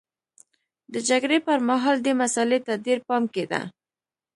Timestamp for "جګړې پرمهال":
1.09-1.97